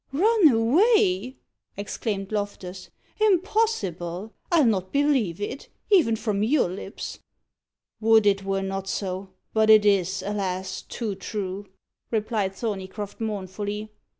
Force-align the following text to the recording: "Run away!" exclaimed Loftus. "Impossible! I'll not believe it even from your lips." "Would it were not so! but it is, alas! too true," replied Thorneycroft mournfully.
"Run 0.11 0.47
away!" 0.47 1.35
exclaimed 1.77 2.31
Loftus. 2.31 2.89
"Impossible! 3.19 4.33
I'll 4.51 4.65
not 4.65 4.91
believe 4.91 5.39
it 5.39 5.69
even 5.91 6.15
from 6.15 6.41
your 6.41 6.67
lips." 6.69 7.19
"Would 7.99 8.25
it 8.25 8.43
were 8.43 8.63
not 8.63 8.87
so! 8.87 9.29
but 9.53 9.69
it 9.69 9.85
is, 9.85 10.23
alas! 10.25 10.81
too 10.81 11.13
true," 11.13 11.67
replied 12.09 12.55
Thorneycroft 12.55 13.21
mournfully. 13.21 13.91